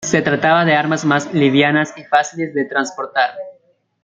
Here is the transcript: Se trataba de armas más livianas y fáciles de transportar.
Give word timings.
Se 0.03 0.23
trataba 0.23 0.65
de 0.65 0.73
armas 0.73 1.05
más 1.05 1.31
livianas 1.31 1.93
y 1.95 2.03
fáciles 2.03 2.55
de 2.55 2.65
transportar. 2.65 3.35